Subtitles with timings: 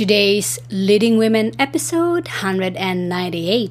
[0.00, 3.70] Today's Leading Women episode 198.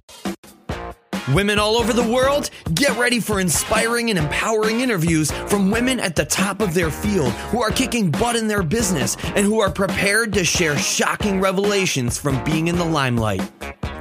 [1.33, 6.15] Women all over the world, get ready for inspiring and empowering interviews from women at
[6.15, 9.71] the top of their field who are kicking butt in their business and who are
[9.71, 13.41] prepared to share shocking revelations from being in the limelight.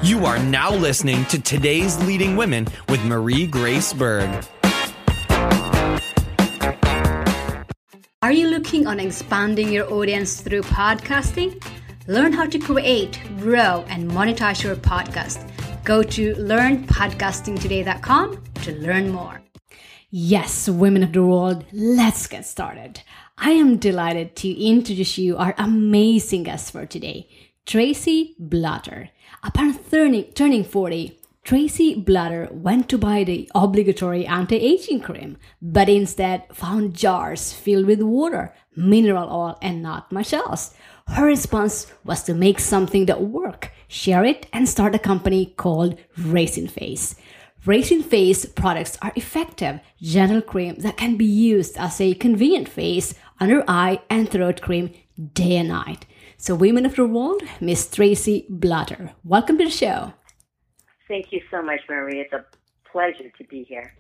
[0.03, 4.45] You are now listening to today's Leading Women with Marie Grace Berg.
[8.21, 11.65] Are you looking on expanding your audience through podcasting?
[12.09, 15.44] Learn how to create, grow, and monetize your podcast.
[15.85, 19.43] Go to learnpodcastingtoday.com to learn more.
[20.08, 23.02] Yes, women of the world, let's get started.
[23.36, 27.29] I am delighted to introduce you our amazing guest for today,
[27.66, 29.11] Tracy Blatter.
[29.43, 35.91] Upon turning, turning 40, Tracy Blatter went to buy the obligatory anti aging cream, but
[35.91, 40.75] instead found jars filled with water, mineral oil, and not much else.
[41.08, 45.98] Her response was to make something that worked, share it, and start a company called
[46.16, 47.16] Raisin Face.
[47.66, 53.14] Raisin Face products are effective, gentle cream that can be used as a convenient face,
[53.41, 54.92] under eye, and throat cream
[55.33, 56.06] day and night.
[56.36, 60.12] So, women of the world, Miss Tracy Blatter, welcome to the show.
[61.08, 62.20] Thank you so much, Marie.
[62.20, 62.44] It's a
[62.92, 63.94] pleasure to be here.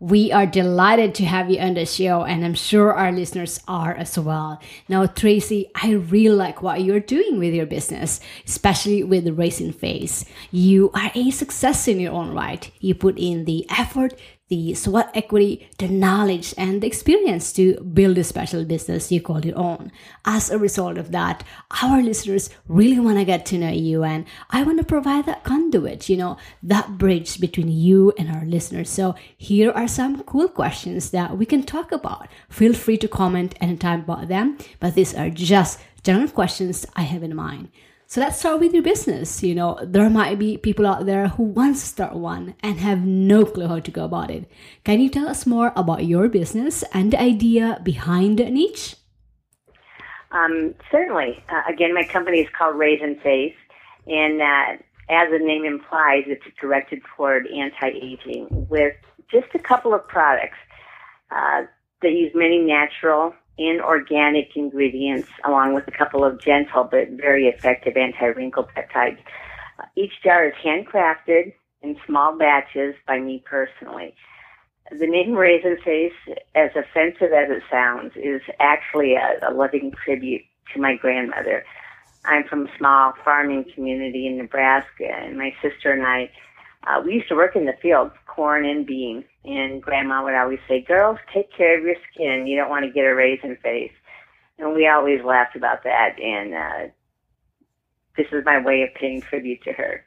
[0.00, 3.94] We are delighted to have you on the show, and I'm sure our listeners are
[3.94, 4.60] as well.
[4.88, 9.72] Now, Tracy, I really like what you're doing with your business, especially with the Raisin
[9.72, 10.24] Face.
[10.50, 12.68] You are a success in your own right.
[12.80, 14.18] You put in the effort,
[14.52, 19.42] the sweat equity, the knowledge, and the experience to build a special business you call
[19.42, 19.90] your own.
[20.26, 21.42] As a result of that,
[21.82, 25.42] our listeners really want to get to know you, and I want to provide that
[25.42, 28.90] conduit, you know, that bridge between you and our listeners.
[28.90, 32.28] So, here are some cool questions that we can talk about.
[32.50, 37.22] Feel free to comment anytime about them, but these are just general questions I have
[37.22, 37.70] in mind.
[38.12, 39.42] So let's start with your business.
[39.42, 43.06] You know, there might be people out there who want to start one and have
[43.06, 44.50] no clue how to go about it.
[44.84, 48.96] Can you tell us more about your business and the idea behind niche?
[50.30, 51.42] Um, certainly.
[51.48, 53.56] Uh, again, my company is called Raisin Face,
[54.06, 58.94] and uh, as the name implies, it's directed toward anti-aging with
[59.30, 60.58] just a couple of products
[61.30, 61.62] uh,
[62.02, 67.46] that use many natural and organic ingredients, along with a couple of gentle but very
[67.46, 69.18] effective anti-wrinkle peptides.
[69.78, 71.52] Uh, each jar is handcrafted
[71.82, 74.14] in small batches by me personally.
[74.90, 76.12] The name Raisin Face,
[76.54, 80.42] as offensive as it sounds, is actually a, a loving tribute
[80.74, 81.64] to my grandmother.
[82.24, 86.30] I'm from a small farming community in Nebraska, and my sister and I,
[86.86, 89.24] uh, we used to work in the fields, corn and beans.
[89.44, 92.46] And Grandma would always say, "Girls, take care of your skin.
[92.46, 93.92] You don't want to get a raisin face."
[94.58, 96.20] And we always laughed about that.
[96.20, 96.92] And uh,
[98.16, 100.04] this is my way of paying tribute to her.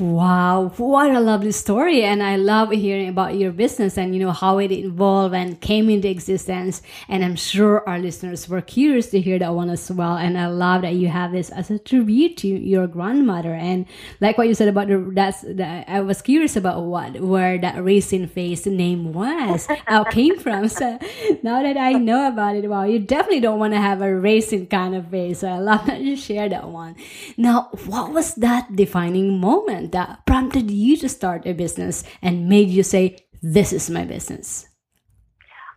[0.00, 2.02] Wow, what a lovely story.
[2.02, 5.90] And I love hearing about your business and you know how it evolved and came
[5.90, 6.80] into existence.
[7.10, 10.16] And I'm sure our listeners were curious to hear that one as well.
[10.16, 13.52] And I love that you have this as a tribute to your grandmother.
[13.52, 13.84] And
[14.18, 17.84] like what you said about the that's that I was curious about what where that
[17.84, 20.68] raisin face name was, how came from.
[20.68, 20.98] So
[21.42, 24.68] now that I know about it, wow, you definitely don't want to have a raisin
[24.68, 25.40] kind of face.
[25.40, 26.96] So I love that you share that one.
[27.36, 29.81] Now, what was that defining moment?
[29.88, 34.66] That prompted you to start a business and made you say, This is my business?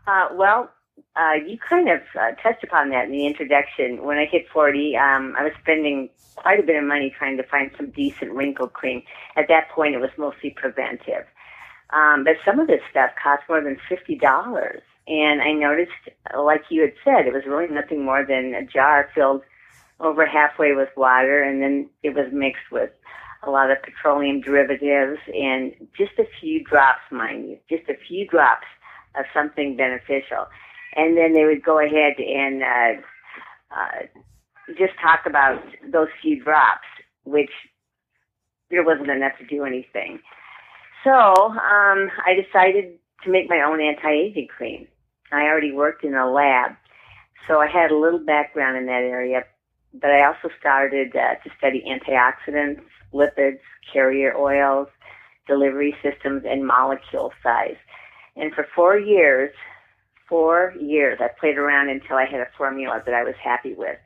[0.07, 0.69] Uh, well,
[1.15, 4.03] uh, you kind of uh, touched upon that in the introduction.
[4.03, 7.43] When I hit 40, um, I was spending quite a bit of money trying to
[7.43, 9.01] find some decent wrinkle cream.
[9.35, 11.25] At that point, it was mostly preventive.
[11.91, 14.81] Um, but some of this stuff cost more than $50.
[15.07, 15.91] And I noticed,
[16.37, 19.43] like you had said, it was really nothing more than a jar filled
[19.99, 22.89] over halfway with water, and then it was mixed with
[23.47, 28.27] a lot of petroleum derivatives, and just a few drops, mind you, just a few
[28.27, 28.67] drops
[29.17, 30.47] of something beneficial.
[30.95, 33.01] And then they would go ahead and uh,
[33.75, 34.21] uh,
[34.77, 35.61] just talk about
[35.91, 36.87] those few drops,
[37.23, 37.51] which
[38.69, 40.19] there wasn't enough to do anything.
[41.03, 44.87] So um, I decided to make my own anti-aging cream.
[45.31, 46.71] I already worked in a lab,
[47.47, 49.43] so I had a little background in that area.
[50.01, 52.81] But I also started uh, to study antioxidants
[53.15, 53.59] lipids,
[53.91, 54.87] carrier oils,
[55.47, 57.77] delivery systems, and molecule size.
[58.35, 59.51] And for four years,
[60.27, 63.97] four years, I played around until I had a formula that I was happy with.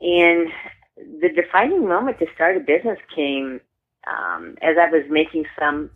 [0.00, 0.48] And
[0.96, 3.60] the defining moment to start a business came
[4.06, 5.90] um, as I was making some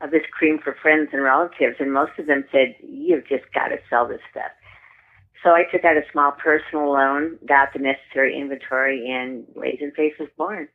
[0.00, 3.68] of this cream for friends and relatives, and most of them said, "You've just got
[3.68, 4.52] to sell this stuff."
[5.42, 10.14] So I took out a small personal loan, got the necessary inventory, and Raisin Face
[10.18, 10.68] was born.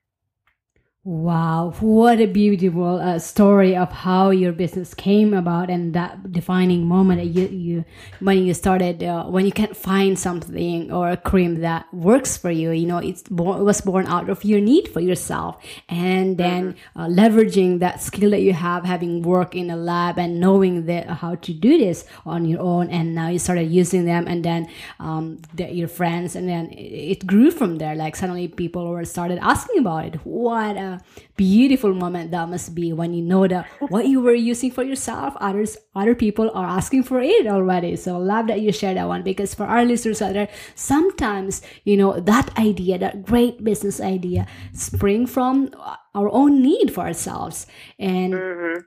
[1.05, 6.85] Wow, what a beautiful uh, story of how your business came about and that defining
[6.85, 7.85] moment that you, you
[8.21, 12.49] when you started uh, when you can't find something or a cream that works for
[12.49, 12.71] you.
[12.71, 16.71] You know it's born, it was born out of your need for yourself and then
[16.71, 17.01] mm-hmm.
[17.01, 21.07] uh, leveraging that skill that you have having worked in a lab and knowing that
[21.07, 24.69] how to do this on your own and now you started using them and then
[25.01, 27.93] um, the, your friends and then it, it, grew from there.
[27.93, 30.15] Like suddenly people were started asking about it.
[30.23, 30.77] What
[31.35, 35.35] beautiful moment that must be when you know that what you were using for yourself,
[35.39, 37.95] others, other people are asking for it already.
[37.95, 41.97] So love that you share that one because for our listeners out there, sometimes you
[41.97, 45.71] know that idea, that great business idea, spring from
[46.13, 47.67] our own need for ourselves
[47.99, 48.33] and.
[48.33, 48.79] Mm-hmm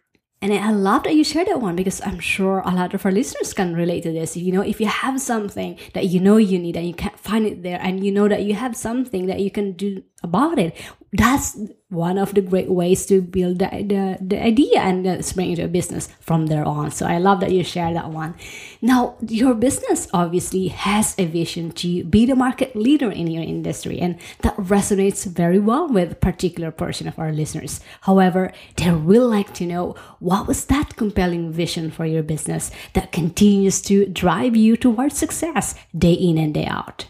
[0.42, 3.12] and I love that you shared that one because I'm sure a lot of our
[3.12, 4.36] listeners can relate to this.
[4.36, 7.46] You know, if you have something that you know you need and you can't find
[7.46, 10.76] it there, and you know that you have something that you can do about it,
[11.12, 11.58] that's
[11.96, 15.64] one of the great ways to build the, the, the idea and uh, spring into
[15.64, 16.90] a business from there on.
[16.90, 18.34] So I love that you share that one.
[18.80, 23.98] Now, your business obviously has a vision to be the market leader in your industry,
[23.98, 27.80] and that resonates very well with a particular portion of our listeners.
[28.02, 33.12] However, they will like to know what was that compelling vision for your business that
[33.12, 37.06] continues to drive you towards success day in and day out.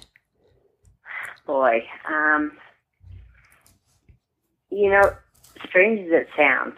[1.46, 2.52] Boy, um,
[4.70, 5.14] you know,
[5.68, 6.74] strange as it sounds,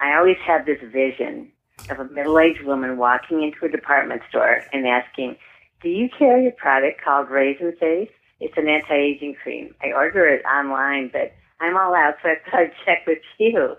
[0.00, 1.50] I always have this vision
[1.90, 5.36] of a middle-aged woman walking into a department store and asking,
[5.80, 8.10] "Do you carry a product called Raisin Face?
[8.40, 9.74] It's an anti-aging cream.
[9.82, 13.76] I order it online, but I'm all out, so I thought I'd check with you."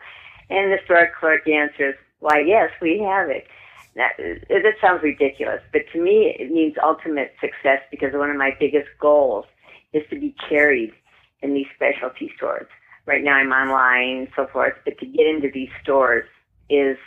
[0.49, 3.47] And the store clerk answers, "Why, yes, we have it."
[3.95, 8.55] That, that sounds ridiculous, but to me, it means ultimate success because one of my
[8.59, 9.45] biggest goals
[9.93, 10.93] is to be carried
[11.41, 12.67] in these specialty stores
[13.05, 16.27] right now I'm online and so forth, but to get into these stores
[16.69, 16.97] is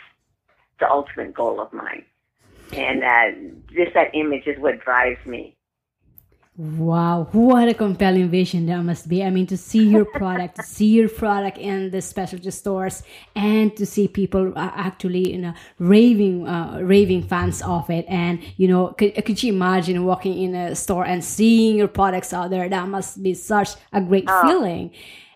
[0.79, 2.05] the ultimate goal of mine.
[2.73, 5.55] And uh, just that image is what drives me.
[6.55, 9.23] Wow, what a compelling vision that must be.
[9.23, 13.01] I mean, to see your product, to see your product in the specialty stores,
[13.35, 18.05] and to see people uh, actually, you know, raving, uh, raving fans of it.
[18.07, 22.33] And, you know, could, could you imagine walking in a store and seeing your products
[22.33, 22.69] out there?
[22.69, 24.47] That must be such a great oh.
[24.47, 24.91] feeling.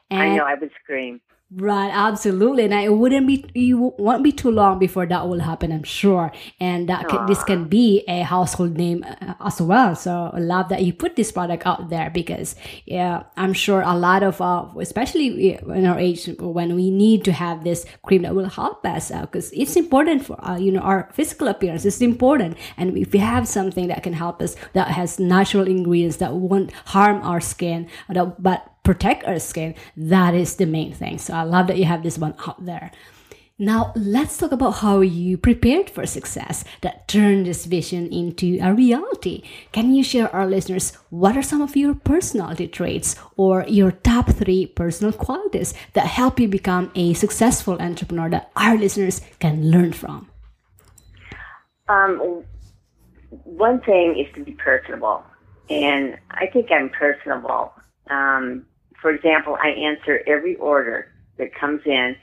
[0.09, 1.21] And I know I would scream.
[1.49, 5.71] Right, absolutely, and it wouldn't be you won't be too long before that will happen.
[5.71, 9.95] I'm sure, and that can, this can be a household name uh, as well.
[9.95, 13.95] So I love that you put this product out there because yeah, I'm sure a
[13.95, 18.35] lot of uh, especially in our age when we need to have this cream that
[18.35, 21.85] will help us out because uh, it's important for uh, you know our physical appearance.
[21.85, 26.17] It's important, and if we have something that can help us that has natural ingredients
[26.17, 31.17] that won't harm our skin, that, but protect our skin, that is the main thing.
[31.17, 32.89] So I love that you have this one out there.
[33.59, 38.73] Now, let's talk about how you prepared for success that turned this vision into a
[38.73, 39.43] reality.
[39.73, 44.29] Can you share our listeners what are some of your personality traits or your top
[44.29, 49.91] three personal qualities that help you become a successful entrepreneur that our listeners can learn
[49.91, 50.29] from?
[51.89, 52.43] Um,
[53.43, 55.25] one thing is to be personable,
[55.69, 57.73] and I think I'm personable.
[58.09, 58.65] Um,
[59.01, 62.15] for example, I answer every order that comes in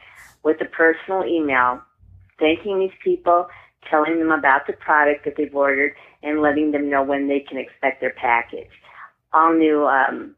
[0.42, 1.80] with a personal email
[2.38, 3.46] thanking these people,
[3.88, 7.58] telling them about the product that they've ordered, and letting them know when they can
[7.58, 8.70] expect their package.
[9.32, 10.34] All new um,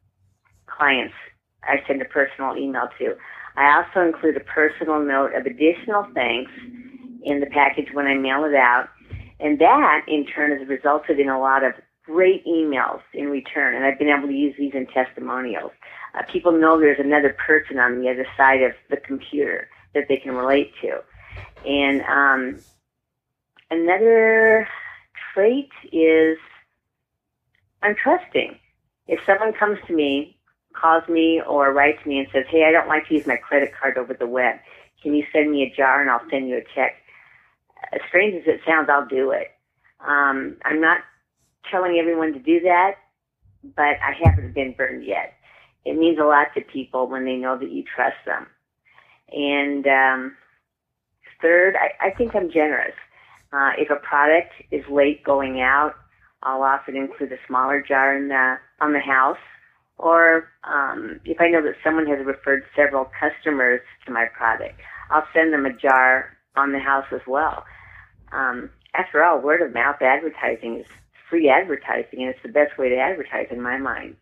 [0.67, 1.15] clients
[1.63, 3.15] I send a personal email to.
[3.57, 6.53] I also include a personal note of additional thanks
[7.23, 8.89] in the package when I mail it out.
[9.41, 11.73] And that, in turn, has resulted in a lot of
[12.05, 13.75] great emails in return.
[13.75, 15.73] And I've been able to use these in testimonials
[16.17, 20.17] uh, people know there's another person on the other side of the computer that they
[20.17, 21.01] can relate to.
[21.69, 22.61] And um,
[23.71, 24.69] another
[25.35, 26.39] trait is
[27.83, 28.59] I'm trusting.
[29.07, 30.37] If someone comes to me,
[30.73, 33.73] calls me, or writes me and says, "Hey, I don't like to use my credit
[33.79, 34.57] card over the web.
[35.03, 36.97] Can you send me a jar and I'll send you a check?"
[37.93, 39.53] As strange as it sounds, I'll do it.
[40.01, 41.01] Um, I'm not
[41.71, 42.97] telling everyone to do that,
[43.77, 45.35] but I haven't been burned yet
[45.87, 48.47] it means a lot to people when they know that you trust them.
[49.33, 50.37] And um,
[51.41, 52.95] third, I, I think I'm generous.
[53.53, 55.95] Uh, if a product is late going out,
[56.43, 59.39] I'll often include a smaller jar in the, on the house.
[59.97, 65.27] Or um, if I know that someone has referred several customers to my product, I'll
[65.33, 67.65] send them a jar on the house as well.
[68.33, 70.87] Um, after all, word of mouth advertising is
[71.31, 74.17] free advertising, and it's the best way to advertise in my mind.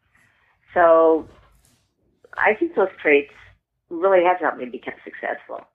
[0.74, 1.26] So
[2.36, 3.32] I think those traits
[3.90, 5.66] really have helped me become successful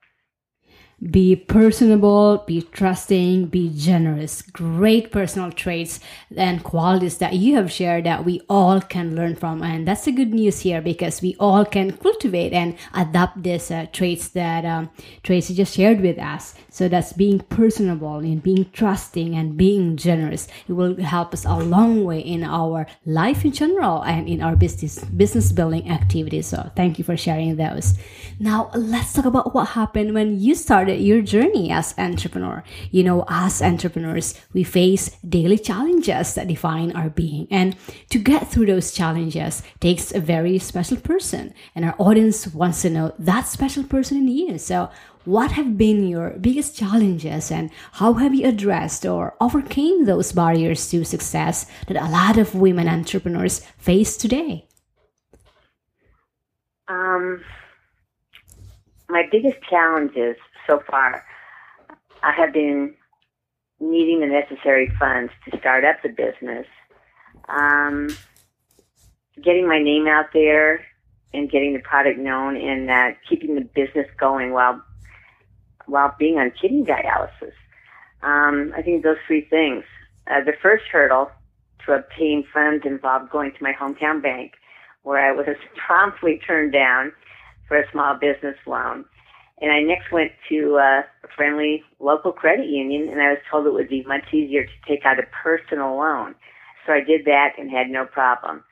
[1.08, 4.42] be personable, be trusting, be generous.
[4.42, 5.98] Great personal traits
[6.36, 9.62] and qualities that you have shared that we all can learn from.
[9.62, 13.86] And that's the good news here because we all can cultivate and adapt these uh,
[13.92, 14.90] traits that um,
[15.22, 16.54] Tracy just shared with us.
[16.68, 20.48] So that's being personable and being trusting and being generous.
[20.68, 24.54] It will help us a long way in our life in general and in our
[24.54, 26.46] business business building activities.
[26.46, 27.94] So thank you for sharing those.
[28.38, 32.64] Now let's talk about what happened when you started your journey as entrepreneur.
[32.90, 37.46] You know, as entrepreneurs, we face daily challenges that define our being.
[37.50, 37.76] And
[38.10, 41.54] to get through those challenges takes a very special person.
[41.74, 44.58] And our audience wants to know that special person in you.
[44.58, 44.90] So
[45.24, 50.90] what have been your biggest challenges and how have you addressed or overcame those barriers
[50.90, 54.66] to success that a lot of women entrepreneurs face today?
[56.88, 57.44] Um,
[59.08, 60.36] my biggest challenges
[60.70, 61.24] so far,
[62.22, 62.94] I have been
[63.80, 66.66] needing the necessary funds to start up the business,
[67.48, 68.08] um,
[69.42, 70.84] getting my name out there,
[71.34, 74.80] and getting the product known, and uh, keeping the business going while
[75.86, 77.54] while being on kidney dialysis.
[78.22, 79.82] Um, I think those three things.
[80.30, 81.30] Uh, the first hurdle
[81.84, 84.52] to obtain funds involved going to my hometown bank,
[85.02, 85.46] where I was
[85.86, 87.12] promptly turned down
[87.66, 89.04] for a small business loan.
[89.60, 93.66] And I next went to uh, a friendly local credit union, and I was told
[93.66, 96.34] it would be much easier to take out a personal loan.
[96.86, 98.64] So I did that and had no problem.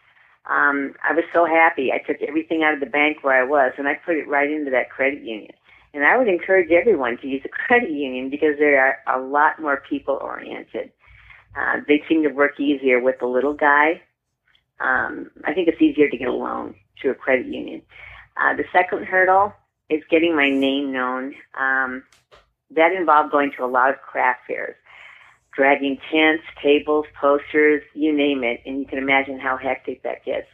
[0.49, 1.93] Um, I was so happy.
[1.93, 4.51] I took everything out of the bank where I was, and I put it right
[4.51, 5.53] into that credit union.
[5.93, 9.61] And I would encourage everyone to use a credit union because they are a lot
[9.61, 10.91] more people oriented.
[11.55, 14.01] Uh, they seem to work easier with the little guy.
[14.81, 17.83] Um, I think it's easier to get a loan to a credit union.
[18.37, 19.53] Uh, the second hurdle
[19.91, 21.35] is getting my name known.
[21.59, 22.03] Um,
[22.71, 24.77] that involved going to a lot of craft fairs,
[25.55, 30.49] dragging tents, tables, posters, you name it, and you can imagine how hectic that gets.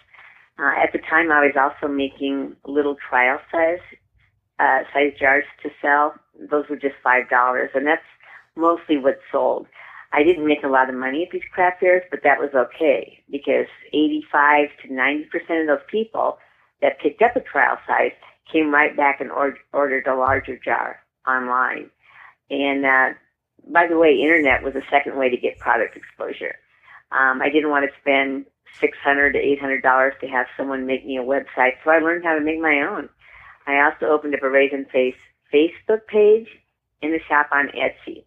[0.58, 3.80] Uh, at the time, I was also making little trial size
[4.60, 6.14] uh, size jars to sell.
[6.38, 8.02] Those were just five dollars, and that's
[8.56, 9.66] mostly what sold.
[10.12, 13.20] I didn't make a lot of money at these craft fairs, but that was okay
[13.28, 16.38] because 85 to 90 percent of those people
[16.80, 18.12] that picked up a trial size
[18.50, 21.90] came right back and or- ordered a larger jar online.
[22.50, 23.08] And uh,
[23.72, 26.54] by the way, internet was a second way to get product exposure.
[27.12, 28.46] Um, I didn't want to spend
[28.80, 31.98] six hundred to eight hundred dollars to have someone make me a website, so I
[31.98, 33.08] learned how to make my own.
[33.66, 35.14] I also opened up a Raisin Face
[35.52, 36.48] Facebook page
[37.02, 38.24] and a shop on Etsy.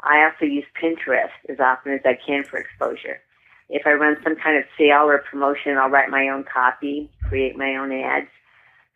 [0.00, 3.20] I also use Pinterest as often as I can for exposure.
[3.68, 7.56] If I run some kind of sale or promotion, I'll write my own copy, create
[7.56, 8.28] my own ads,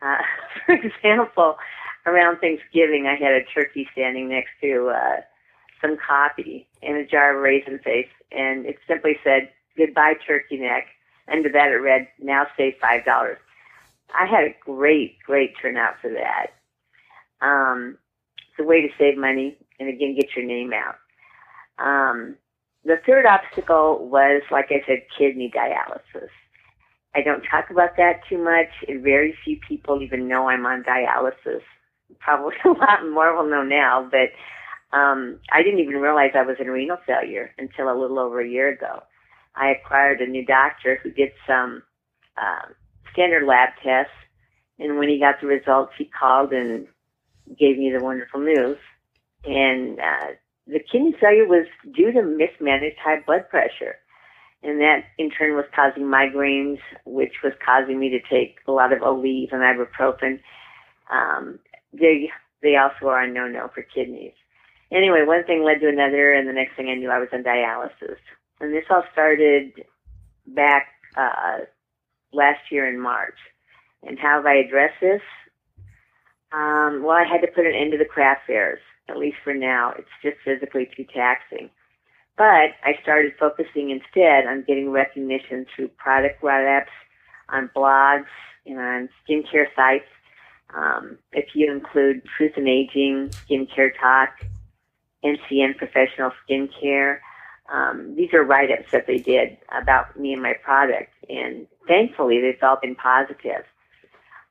[0.02, 0.18] uh,
[0.66, 1.56] for example,
[2.06, 5.20] around Thanksgiving, I had a turkey standing next to uh,
[5.80, 10.86] some coffee in a jar of raisin face, and it simply said, Goodbye, turkey neck.
[11.32, 13.36] Under that, it read, Now save $5.
[14.12, 16.48] I had a great, great turnout for that.
[17.40, 17.96] Um,
[18.50, 20.96] it's a way to save money and again get your name out.
[21.78, 22.36] Um,
[22.84, 26.28] the third obstacle was, like I said, kidney dialysis.
[27.14, 30.84] I don't talk about that too much, and very few people even know I'm on
[30.84, 31.62] dialysis.
[32.18, 34.30] Probably a lot more will know now, but
[34.96, 38.48] um, I didn't even realize I was in renal failure until a little over a
[38.48, 39.02] year ago.
[39.56, 41.82] I acquired a new doctor who did some
[42.36, 42.68] uh,
[43.12, 44.12] standard lab tests,
[44.78, 46.86] and when he got the results, he called and
[47.58, 48.78] gave me the wonderful news.
[49.44, 50.26] And uh,
[50.66, 53.96] the kidney failure was due to mismanaged high blood pressure
[54.62, 58.92] and that in turn was causing migraines, which was causing me to take a lot
[58.92, 60.40] of Aleve and ibuprofen.
[61.10, 61.58] Um,
[61.92, 62.30] they
[62.62, 64.34] they also are a no-no for kidneys.
[64.92, 67.42] Anyway, one thing led to another, and the next thing I knew, I was on
[67.42, 68.18] dialysis.
[68.60, 69.72] And this all started
[70.46, 71.58] back uh,
[72.32, 73.38] last year in March.
[74.02, 75.22] And how have I addressed this?
[76.52, 79.54] Um, well, I had to put an end to the craft fairs, at least for
[79.54, 79.94] now.
[79.96, 81.70] It's just physically too taxing.
[82.40, 86.90] But I started focusing instead on getting recognition through product write-ups,
[87.50, 88.32] on blogs,
[88.64, 90.08] and on skincare sites.
[90.74, 94.30] Um, if you include Truth in Aging, Skincare Talk,
[95.22, 97.18] NCN Professional Skincare,
[97.70, 102.62] um, these are write-ups that they did about me and my product, and thankfully they've
[102.62, 103.66] all been positive.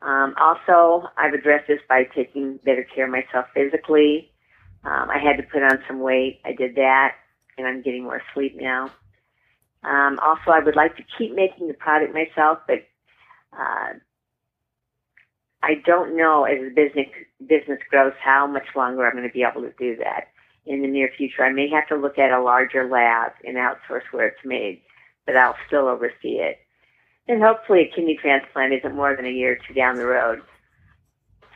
[0.04, 4.30] Um, also, I've addressed this by taking better care of myself physically.
[4.84, 6.40] Um, I had to put on some weight.
[6.46, 7.16] I did that
[7.60, 8.90] and I'm getting more sleep now.
[9.84, 12.88] Um, also, I would like to keep making the product myself, but
[13.54, 13.94] uh,
[15.62, 17.08] I don't know as the business
[17.40, 20.30] business grows how much longer I'm going to be able to do that
[20.66, 21.44] in the near future.
[21.44, 24.82] I may have to look at a larger lab and outsource where it's made,
[25.26, 26.60] but I'll still oversee it.
[27.28, 30.42] And hopefully, a kidney transplant isn't more than a year or two down the road.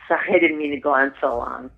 [0.08, 1.70] Sorry, I didn't mean to go on so long.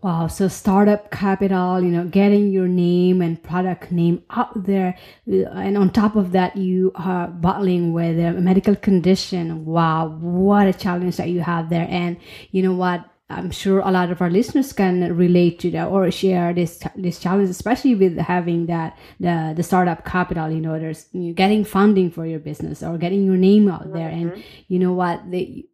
[0.00, 4.96] Wow, so startup capital, you know, getting your name and product name out there.
[5.26, 9.64] And on top of that, you are battling with a medical condition.
[9.64, 11.88] Wow, what a challenge that you have there.
[11.90, 12.16] And
[12.52, 13.10] you know what?
[13.30, 17.18] I'm sure a lot of our listeners can relate to that or share this this
[17.18, 20.48] challenge, especially with having that the the startup capital.
[20.48, 24.28] You know, there's getting funding for your business or getting your name out there, mm-hmm.
[24.30, 25.66] and you know what the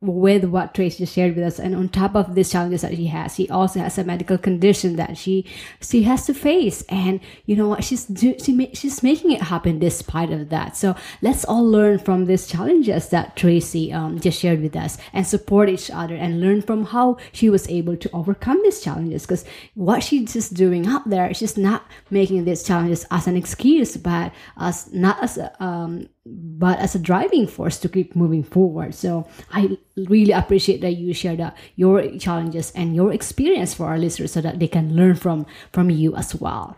[0.00, 3.06] with what Tracy just shared with us, and on top of these challenges that she
[3.06, 5.44] has, she also has a medical condition that she
[5.82, 9.80] she has to face, and you know what she's do, she she's making it happen
[9.80, 10.76] despite of that.
[10.76, 15.26] So let's all learn from these challenges that Tracy um, just shared with us, and
[15.26, 19.22] support each other, and learn from how she was able to overcome these challenges.
[19.22, 23.96] Because what she's just doing out there, she's not making these challenges as an excuse,
[23.96, 26.08] but as not as a um,
[26.58, 28.94] but as a driving force to keep moving forward.
[28.94, 31.40] So I really appreciate that you shared
[31.76, 35.90] your challenges and your experience for our listeners so that they can learn from from
[35.90, 36.76] you as well.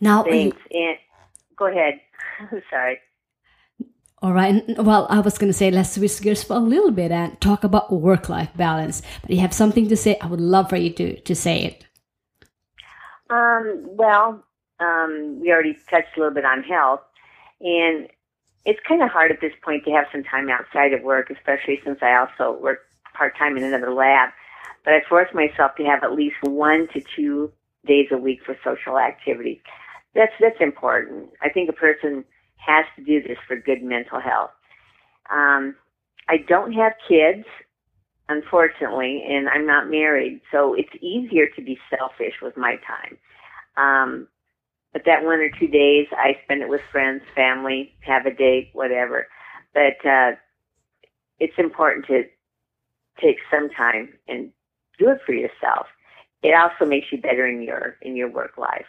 [0.00, 0.56] Now, thanks.
[0.70, 0.98] And
[1.56, 2.00] go ahead.
[2.70, 2.98] Sorry.
[4.22, 4.64] All right.
[4.78, 7.62] Well, I was going to say let's switch gears for a little bit and talk
[7.62, 9.02] about work-life balance.
[9.20, 10.16] But you have something to say.
[10.20, 11.86] I would love for you to to say it.
[13.28, 14.44] Um, well,
[14.80, 17.00] um, we already touched a little bit on health,
[17.64, 18.08] and
[18.64, 21.80] it's kind of hard at this point to have some time outside of work, especially
[21.84, 22.80] since I also work
[23.14, 24.30] part time in another lab.
[24.84, 27.52] But I force myself to have at least one to two
[27.86, 29.62] days a week for social activity.
[30.14, 31.30] That's that's important.
[31.42, 32.24] I think a person
[32.56, 34.50] has to do this for good mental health.
[35.30, 35.74] Um,
[36.28, 37.44] I don't have kids,
[38.28, 43.18] unfortunately, and I'm not married, so it's easier to be selfish with my time.
[43.76, 44.28] Um,
[44.94, 48.70] but that one or two days, I spend it with friends, family, have a date,
[48.72, 49.26] whatever.
[49.74, 50.36] But uh,
[51.40, 52.22] it's important to
[53.20, 54.50] take some time and
[54.98, 55.88] do it for yourself.
[56.44, 58.86] It also makes you better in your in your work life.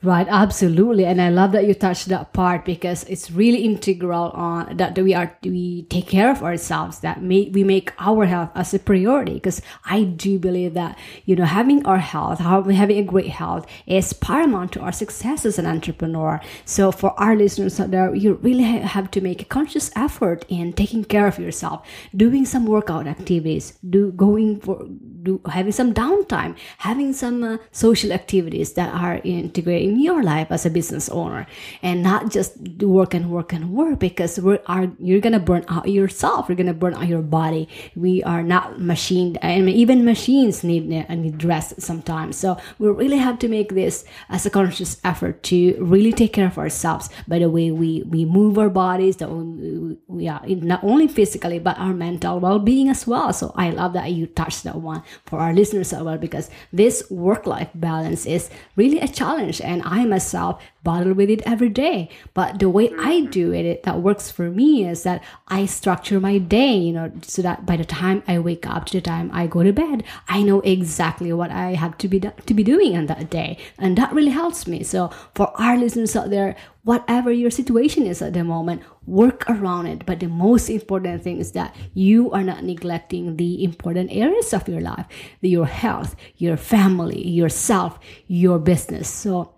[0.00, 4.76] Right, absolutely, and I love that you touched that part because it's really integral on
[4.76, 7.00] that we are we take care of ourselves.
[7.00, 11.34] That may, we make our health as a priority because I do believe that you
[11.34, 15.66] know having our health, having a great health, is paramount to our success as an
[15.66, 16.40] entrepreneur.
[16.64, 20.74] So for our listeners out there, you really have to make a conscious effort in
[20.74, 21.84] taking care of yourself,
[22.14, 24.86] doing some workout activities, do going for
[25.24, 30.48] do having some downtime, having some uh, social activities that are integrated in your life
[30.50, 31.46] as a business owner
[31.82, 35.88] and not just work and work and work because we are you're gonna burn out
[35.88, 36.48] yourself.
[36.48, 37.68] You're gonna burn out your body.
[37.96, 39.38] We are not machined.
[39.42, 42.36] And even machines need need rest sometimes.
[42.36, 46.46] So we really have to make this as a conscious effort to really take care
[46.46, 47.08] of ourselves.
[47.26, 50.28] By the way we we move our bodies we?
[50.28, 53.32] Are not only physically but our mental well-being as well.
[53.32, 57.08] So i love that you touched that one for our listeners as well because this
[57.10, 62.08] work-life balance is really a challenge and I myself battle with it every day.
[62.34, 63.30] But the way I mm-hmm.
[63.30, 67.42] do it, that works for me is that I structure my day, you know, so
[67.42, 70.42] that by the time I wake up to the time I go to bed, I
[70.42, 74.12] know exactly what I have to be to be doing on that day, and that
[74.12, 74.82] really helps me.
[74.82, 79.86] So for our listeners out there, whatever your situation is at the moment, work around
[79.86, 80.06] it.
[80.06, 84.66] But the most important thing is that you are not neglecting the important areas of
[84.68, 85.06] your life,
[85.42, 89.08] your health, your family, yourself, your business.
[89.08, 89.52] So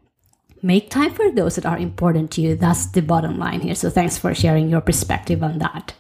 [0.63, 2.57] make time for those that are important to you.
[2.57, 3.75] That's the bottom line here.
[3.75, 5.95] So thanks for sharing your perspective on that.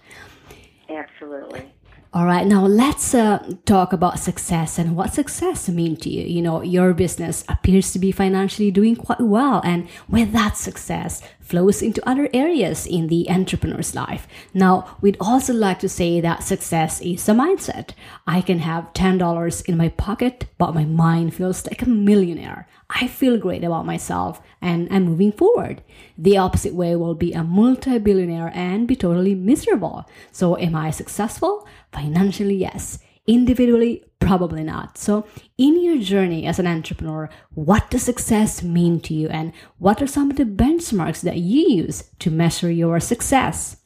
[0.88, 1.72] Absolutely.
[2.12, 6.26] All right, now let's uh, talk about success and what success mean to you.
[6.26, 11.22] You know, your business appears to be financially doing quite well, and with that success
[11.50, 14.28] flows into other areas in the entrepreneur's life.
[14.54, 17.90] Now, we'd also like to say that success is a mindset.
[18.26, 22.68] I can have $10 in my pocket, but my mind feels like a millionaire.
[22.88, 25.82] I feel great about myself and I'm moving forward.
[26.16, 30.08] The opposite way will be a multi billionaire and be totally miserable.
[30.32, 31.66] So, am I successful?
[31.92, 32.98] Financially, yes.
[33.26, 34.96] Individually, probably not.
[34.96, 35.26] So,
[35.58, 40.06] in your journey as an entrepreneur, what does success mean to you and what are
[40.06, 43.76] some of the benchmarks that you use to measure your success?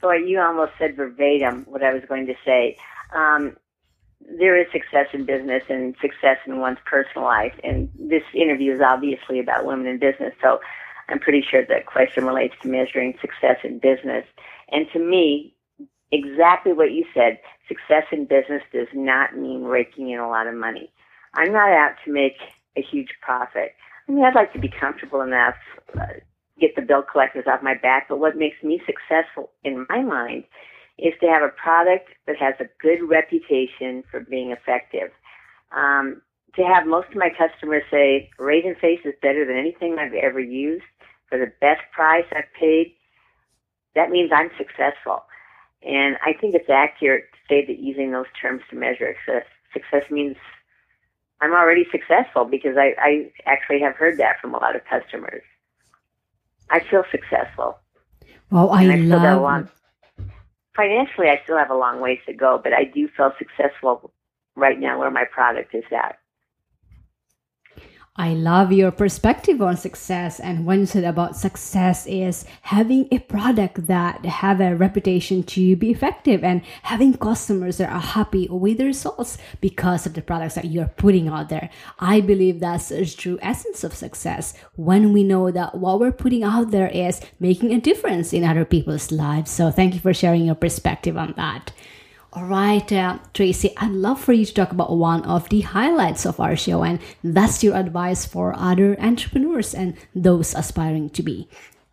[0.00, 2.76] Boy, you almost said verbatim what I was going to say.
[3.14, 3.56] Um,
[4.38, 7.54] there is success in business and success in one's personal life.
[7.64, 10.34] And this interview is obviously about women in business.
[10.40, 10.60] So
[11.08, 14.24] I'm pretty sure the question relates to measuring success in business.
[14.70, 15.54] And to me,
[16.10, 17.38] exactly what you said,
[17.72, 20.92] success in business does not mean raking in a lot of money.
[21.34, 22.36] I'm not out to make
[22.76, 23.74] a huge profit.
[24.08, 25.54] I mean, I'd like to be comfortable enough,
[25.98, 26.20] uh,
[26.60, 30.44] get the bill collectors off my back, but what makes me successful in my mind
[30.98, 35.10] is to have a product that has a good reputation for being effective.
[35.72, 36.20] Um,
[36.54, 40.40] to have most of my customers say, Raisin Face is better than anything I've ever
[40.40, 40.84] used
[41.28, 42.94] for the best price I've paid,
[43.94, 45.24] that means I'm successful.
[45.82, 50.36] And I think it's accurate say that using those terms to measure success, success means
[51.40, 55.42] I'm already successful because I, I actually have heard that from a lot of customers.
[56.70, 57.78] I feel successful.
[58.50, 59.68] Well, I, I love
[60.76, 64.12] financially, I still have a long ways to go, but I do feel successful
[64.56, 66.18] right now where my product is at.
[68.14, 73.86] I love your perspective on success and one said about success is having a product
[73.86, 78.84] that have a reputation to be effective and having customers that are happy with the
[78.84, 81.70] results because of the products that you're putting out there.
[82.00, 86.44] I believe that's the true essence of success when we know that what we're putting
[86.44, 89.50] out there is making a difference in other people's lives.
[89.50, 91.72] So thank you for sharing your perspective on that.
[92.34, 96.24] All right, uh, Tracy, I'd love for you to talk about one of the highlights
[96.24, 101.46] of our show, and that's your advice for other entrepreneurs and those aspiring to be.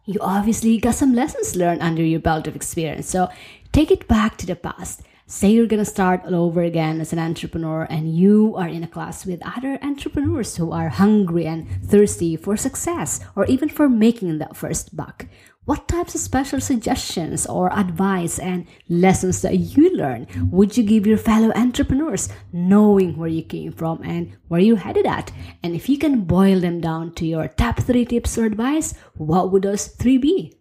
[0.06, 3.28] You obviously got some lessons learned under your belt of experience, so
[3.74, 5.02] take it back to the past.
[5.28, 8.88] Say you're gonna start all over again as an entrepreneur, and you are in a
[8.88, 14.38] class with other entrepreneurs who are hungry and thirsty for success or even for making
[14.38, 15.26] that first buck
[15.70, 21.06] what types of special suggestions or advice and lessons that you learn would you give
[21.06, 25.32] your fellow entrepreneurs knowing where you came from and where you're headed at?
[25.62, 29.52] And if you can boil them down to your top three tips or advice what
[29.52, 30.54] would those three be?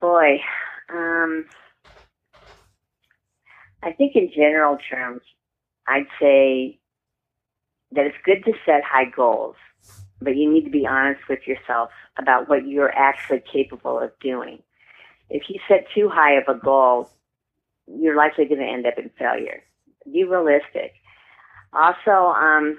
[0.00, 0.40] Boy
[0.92, 1.46] um,
[3.82, 5.22] i think in general terms
[5.86, 6.78] i'd say
[7.92, 9.56] that it's good to set high goals
[10.20, 14.62] but you need to be honest with yourself about what you're actually capable of doing.
[15.28, 17.10] If you set too high of a goal,
[17.86, 19.62] you're likely going to end up in failure.
[20.10, 20.94] Be realistic.
[21.72, 22.78] Also, um,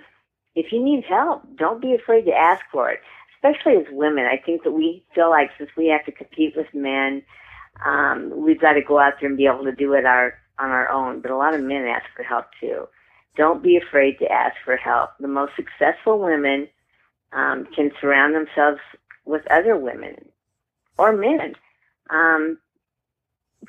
[0.56, 3.00] if you need help, don't be afraid to ask for it.
[3.36, 6.68] Especially as women, I think that we feel like since we have to compete with
[6.74, 7.24] men,
[7.86, 10.70] um, we've got to go out there and be able to do it our on
[10.70, 11.22] our own.
[11.22, 12.88] But a lot of men ask for help too.
[13.36, 15.12] Don't be afraid to ask for help.
[15.20, 16.68] The most successful women
[17.34, 18.80] um, can surround themselves
[19.26, 20.16] with other women
[20.98, 21.54] or men
[22.10, 22.58] um,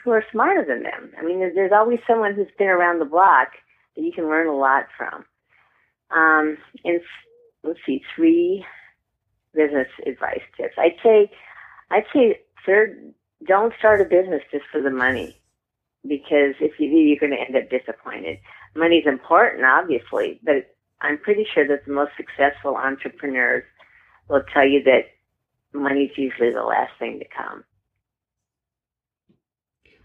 [0.03, 1.13] who are smarter than them.
[1.19, 3.49] I mean, there's, always someone who's been around the block
[3.97, 5.25] that you can learn a lot from.
[6.11, 7.01] Um, and
[7.63, 8.65] let's see, three
[9.55, 10.75] business advice tips.
[10.79, 11.31] I'd say,
[11.91, 13.15] I'd say third,
[13.47, 15.37] don't start a business just for the money,
[16.07, 18.39] because if you do, you're going to end up disappointed.
[18.75, 23.65] Money's important, obviously, but I'm pretty sure that the most successful entrepreneurs
[24.29, 25.07] will tell you that
[25.73, 27.65] money is usually the last thing to come.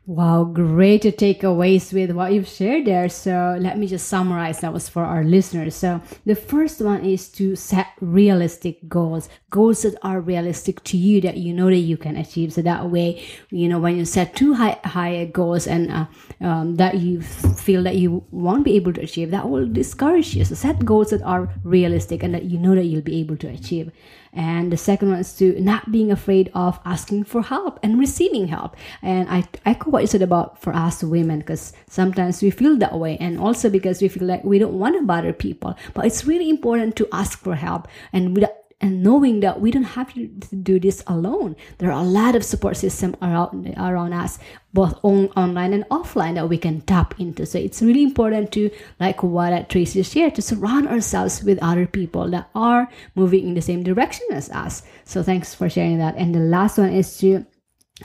[0.10, 3.10] Wow, great takeaways with what you've shared there.
[3.10, 5.76] So let me just summarize that was for our listeners.
[5.76, 11.20] So the first one is to set realistic goals, goals that are realistic to you
[11.22, 12.54] that you know that you can achieve.
[12.54, 16.06] So that way, you know, when you set too high, high goals and uh,
[16.40, 20.46] um, that you feel that you won't be able to achieve, that will discourage you.
[20.46, 23.50] So set goals that are realistic and that you know that you'll be able to
[23.50, 23.92] achieve.
[24.34, 28.48] And the second one is to not being afraid of asking for help and receiving
[28.48, 28.76] help.
[29.02, 32.98] And I echo what you said about for us women, because sometimes we feel that
[32.98, 33.18] way.
[33.18, 35.76] And also because we feel like we don't want to bother people.
[35.94, 39.84] But it's really important to ask for help and without and knowing that we don't
[39.84, 41.56] have to do this alone.
[41.80, 44.38] There are a lot of support system around around us,
[44.72, 47.46] both on, online and offline, that we can tap into.
[47.46, 52.30] So it's really important to, like what Tracy shared, to surround ourselves with other people
[52.30, 54.84] that are moving in the same direction as us.
[55.06, 56.16] So thanks for sharing that.
[56.16, 57.46] And the last one is to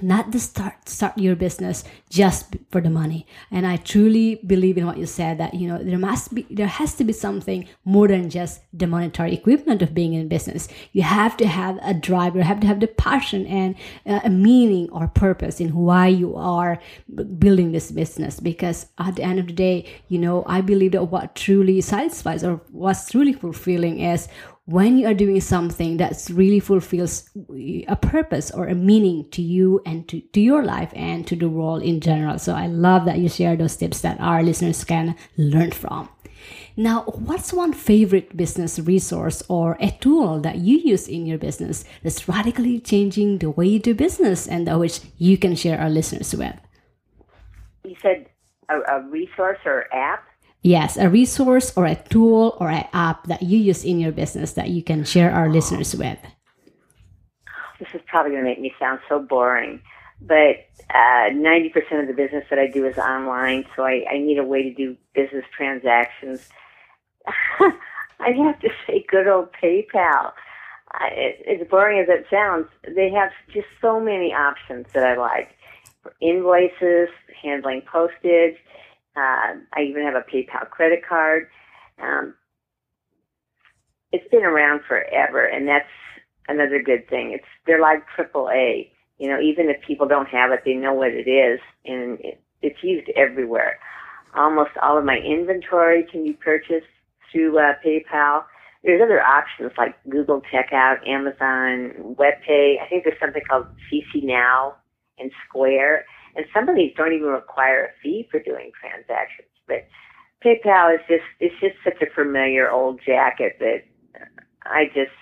[0.00, 3.26] not to start start your business just for the money.
[3.50, 6.66] And i truly believe in what you said that you know there must be there
[6.66, 10.68] has to be something more than just the monetary equivalent of being in business.
[10.92, 13.74] You have to have a drive you have to have the passion and
[14.06, 16.80] uh, a meaning or purpose in why you are
[17.38, 18.40] building this business.
[18.40, 22.44] Because at the end of the day you know i believe that what truly satisfies
[22.44, 24.28] or what's truly fulfilling is
[24.66, 27.28] when you are doing something that really fulfills
[27.88, 31.48] a purpose or a meaning to you and to, to your life and to the
[31.48, 32.38] world in general.
[32.38, 36.08] So I love that you share those tips that our listeners can learn from.
[36.76, 41.84] Now, what's one favorite business resource or a tool that you use in your business
[42.02, 46.34] that's radically changing the way you do business and which you can share our listeners
[46.34, 46.54] with?
[47.84, 48.26] You said
[48.68, 50.24] a, a resource or app?
[50.62, 54.52] Yes, a resource or a tool or an app that you use in your business
[54.52, 56.18] that you can share our listeners with.
[57.80, 59.82] This is probably going to make me sound so boring,
[60.20, 64.38] but uh, 90% of the business that I do is online, so I, I need
[64.38, 66.48] a way to do business transactions.
[68.20, 70.32] I have to say, good old PayPal.
[70.94, 75.56] As boring as it sounds, they have just so many options that I like.
[76.04, 77.08] For invoices,
[77.42, 78.56] handling postage,
[79.16, 81.48] uh, I even have a PayPal credit card.
[82.02, 82.34] Um,
[84.12, 85.88] it's been around forever, and that's
[86.48, 87.32] another good thing.
[87.32, 88.90] It's they're like AAA.
[89.18, 92.40] You know, even if people don't have it, they know what it is, and it,
[92.62, 93.78] it's used everywhere.
[94.34, 96.86] Almost all of my inventory can be purchased
[97.30, 98.44] through uh, PayPal.
[98.82, 102.82] There's other options like Google Checkout, Amazon, WebPay.
[102.82, 104.74] I think there's something called CC Now
[105.18, 106.04] and Square.
[106.34, 109.48] And some of these don't even require a fee for doing transactions.
[109.66, 109.86] But
[110.44, 113.84] PayPal is just it's just such a familiar old jacket that
[114.64, 115.16] I just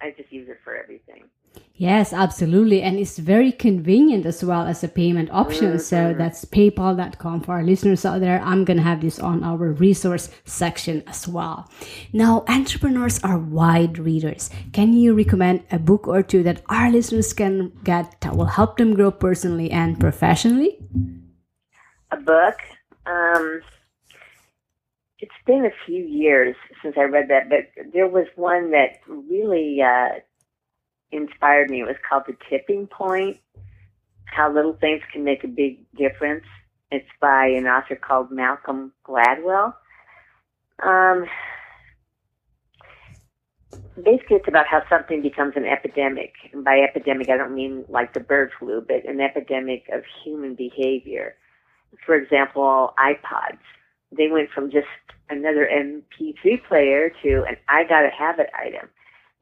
[0.00, 1.24] I just use it for everything.
[1.82, 2.80] Yes, absolutely.
[2.80, 5.80] And it's very convenient as well as a payment option.
[5.80, 8.40] So that's paypal.com for our listeners out there.
[8.40, 11.68] I'm going to have this on our resource section as well.
[12.12, 14.48] Now, entrepreneurs are wide readers.
[14.72, 18.76] Can you recommend a book or two that our listeners can get that will help
[18.76, 20.78] them grow personally and professionally?
[22.12, 22.58] A book.
[23.06, 23.60] Um,
[25.18, 29.82] it's been a few years since I read that, but there was one that really
[29.82, 30.20] uh,
[31.12, 31.80] inspired me.
[31.80, 33.38] It was called The Tipping Point
[34.24, 36.44] How Little Things Can Make a Big Difference.
[36.90, 39.74] It's by an author called Malcolm Gladwell.
[40.82, 41.26] Um,
[43.96, 46.32] basically, it's about how something becomes an epidemic.
[46.52, 50.54] And by epidemic, I don't mean like the bird flu, but an epidemic of human
[50.54, 51.36] behavior.
[52.04, 53.58] For example, iPods.
[54.10, 54.86] They went from just
[55.30, 58.88] another MP3 player to an I gotta have it item.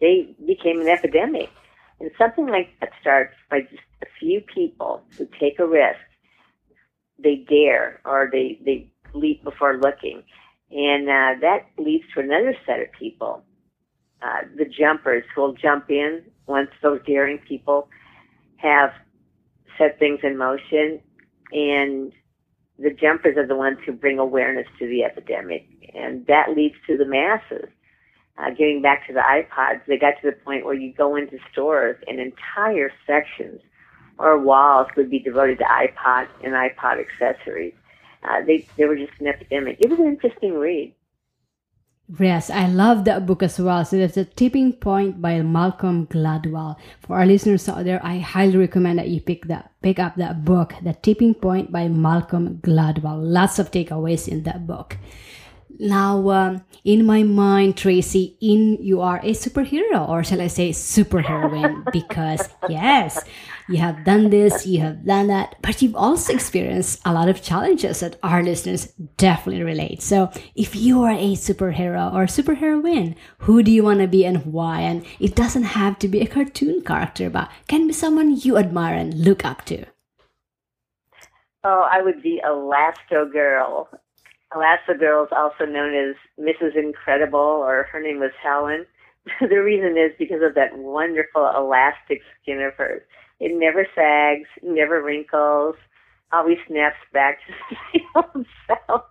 [0.01, 1.51] They became an epidemic.
[2.01, 6.01] And something like that starts by just a few people who take a risk.
[7.23, 10.23] They dare or they, they leap before looking.
[10.71, 13.43] And uh, that leads to another set of people,
[14.23, 17.89] uh, the jumpers who will jump in once those daring people
[18.57, 18.91] have
[19.77, 21.01] set things in motion.
[21.53, 22.13] And
[22.79, 25.67] the jumpers are the ones who bring awareness to the epidemic.
[25.95, 27.69] And that leads to the masses
[28.41, 31.39] uh, getting back to the iPods, they got to the point where you go into
[31.53, 33.61] stores and entire sections
[34.19, 37.75] or walls would be devoted to iPod and iPod accessories.
[38.23, 39.79] Uh, they they were just an epidemic.
[39.81, 40.95] It was an interesting read.
[42.19, 43.85] Yes, I love that book as well.
[43.85, 46.77] So that's a tipping point by Malcolm Gladwell.
[47.01, 50.45] For our listeners out there, I highly recommend that you pick that pick up that
[50.45, 53.21] book, The Tipping Point by Malcolm Gladwell.
[53.23, 54.99] Lots of takeaways in that book.
[55.83, 60.71] Now, um, in my mind, Tracy, in you are a superhero, or shall I say,
[60.71, 61.91] superheroine?
[61.93, 63.19] because yes,
[63.67, 67.41] you have done this, you have done that, but you've also experienced a lot of
[67.41, 70.03] challenges that our listeners definitely relate.
[70.03, 74.45] So, if you are a superhero or superheroine, who do you want to be and
[74.45, 74.83] why?
[74.83, 78.97] And it doesn't have to be a cartoon character, but can be someone you admire
[78.97, 79.87] and look up to.
[81.65, 83.87] Oh, I would be Elastigirl.
[84.53, 86.77] Elastigirl is also known as Mrs.
[86.77, 88.85] Incredible, or her name was Helen.
[89.41, 93.03] the reason is because of that wonderful elastic skin of hers.
[93.39, 95.77] It never sags, never wrinkles,
[96.33, 99.03] always snaps back to the old self.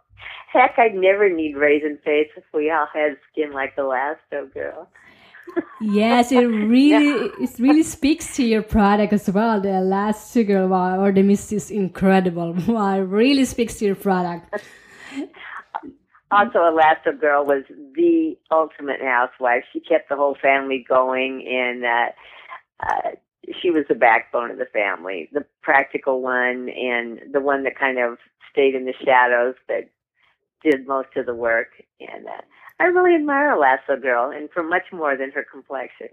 [0.51, 4.87] Heck, I'd never need raisin face if we all had skin like Elastigirl.
[5.79, 9.61] yes, it really it really speaks to your product as well.
[9.61, 11.71] The Elastigirl or the Mrs.
[11.71, 12.53] Incredible.
[12.67, 14.61] Wow, it really speaks to your product
[16.31, 17.63] also, Elastigirl was
[17.95, 19.63] the ultimate housewife.
[19.73, 22.09] She kept the whole family going, and uh,
[22.87, 23.11] uh,
[23.61, 27.99] she was the backbone of the family, the practical one, and the one that kind
[27.99, 28.17] of
[28.51, 29.89] stayed in the shadows, but
[30.63, 31.69] did most of the work.
[31.99, 32.41] And uh,
[32.79, 36.09] I really admire Elastigirl, and for much more than her complexion.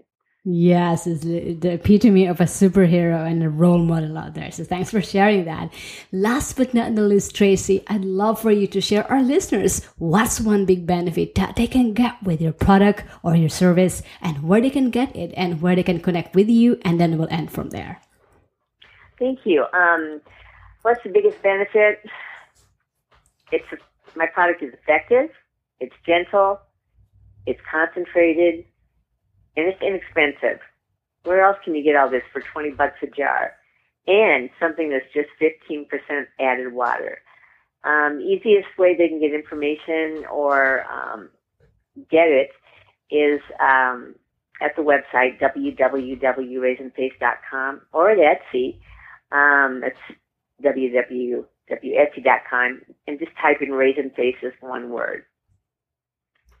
[0.49, 4.49] Yes, it's the epitome of a superhero and a role model out there.
[4.49, 5.73] So thanks for sharing that.
[6.13, 10.39] Last but not the least, Tracy, I'd love for you to share our listeners what's
[10.39, 14.61] one big benefit that they can get with your product or your service and where
[14.61, 16.79] they can get it and where they can connect with you.
[16.85, 17.99] And then we'll end from there.
[19.19, 19.65] Thank you.
[19.73, 20.21] Um,
[20.83, 22.05] what's the biggest benefit?
[23.51, 23.67] It's
[24.15, 25.29] my product is effective.
[25.81, 26.61] It's gentle.
[27.45, 28.63] It's concentrated
[29.57, 30.61] and it's inexpensive.
[31.23, 33.51] Where else can you get all this for 20 bucks a jar?
[34.07, 35.89] And something that's just 15%
[36.39, 37.17] added water.
[37.83, 41.29] Um, easiest way they can get information or um,
[42.09, 42.51] get it
[43.11, 44.15] is um,
[44.61, 48.79] at the website www.raisinface.com or at Etsy.
[49.31, 49.97] Um, that's
[50.63, 55.25] www.etsy.com and just type in Raisin Face as one word.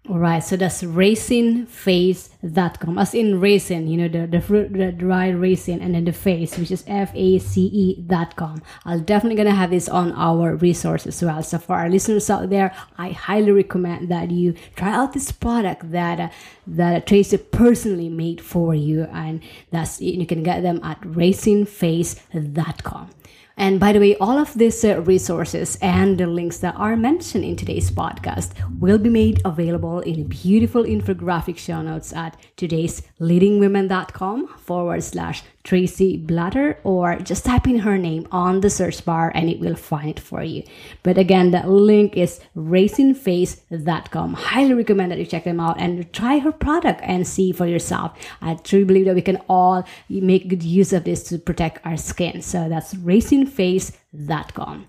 [0.09, 4.39] All right, so that's raisinface.com, as in raisin, you know, the, the
[4.71, 8.61] the dry raisin, and then the face, which is F A C E.com.
[8.85, 11.43] I'll definitely gonna have this on our resources as well.
[11.43, 15.91] So for our listeners out there, I highly recommend that you try out this product
[15.91, 16.29] that uh,
[16.67, 19.41] that Tracy personally made for you, and
[19.71, 23.09] that's you can get them at raisinface.com.
[23.57, 27.43] And by the way, all of these uh, resources and the links that are mentioned
[27.43, 33.01] in today's podcast will be made available in a beautiful infographic show notes at today's
[33.19, 39.33] leadingwomen.com forward slash Tracy Blatter, or just type in her name on the search bar
[39.35, 40.63] and it will find it for you.
[41.03, 44.33] But again, the link is raisinface.com.
[44.35, 48.17] Highly recommend that you check them out and try her product and see for yourself.
[48.41, 51.97] I truly believe that we can all make good use of this to protect our
[51.97, 52.41] skin.
[52.41, 54.87] So that's raisinface.com.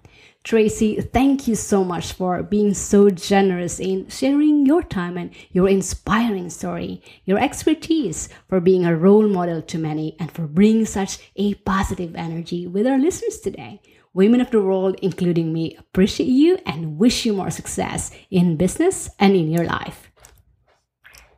[0.49, 5.69] Tracy, thank you so much for being so generous in sharing your time and your
[5.69, 11.31] inspiring story, your expertise, for being a role model to many, and for bringing such
[11.37, 13.83] a positive energy with our listeners today.
[14.15, 19.11] Women of the world, including me, appreciate you and wish you more success in business
[19.19, 20.11] and in your life.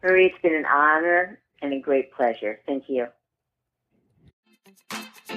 [0.05, 2.61] Marie, it's been an honor and a great pleasure.
[2.65, 3.09] Thank you.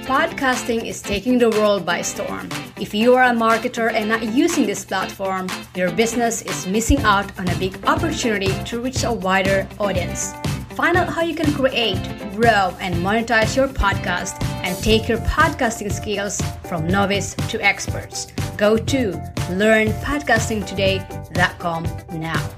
[0.05, 2.49] Podcasting is taking the world by storm.
[2.77, 7.31] If you are a marketer and not using this platform, your business is missing out
[7.39, 10.33] on a big opportunity to reach a wider audience.
[10.75, 12.03] Find out how you can create,
[12.35, 18.27] grow, and monetize your podcast and take your podcasting skills from novice to experts.
[18.57, 19.11] Go to
[19.51, 21.87] learnpodcastingtoday.com
[22.19, 22.49] now.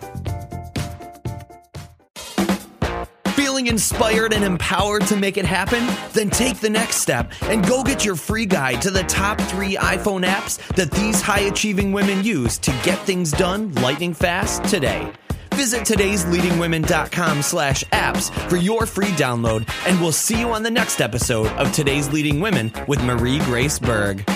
[3.65, 5.88] Feeling inspired and empowered to make it happen?
[6.13, 9.75] Then take the next step and go get your free guide to the top three
[9.75, 15.12] iPhone apps that these high achieving women use to get things done lightning fast today.
[15.54, 21.01] Visit today'sleadingwomen.com slash apps for your free download, and we'll see you on the next
[21.01, 24.30] episode of Today's Leading Women with Marie Grace Berg.